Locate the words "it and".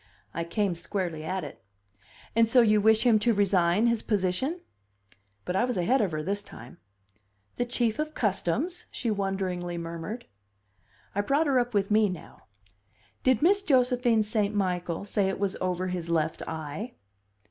1.43-2.49